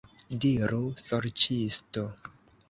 [0.45, 2.07] Diru, sorĉisto!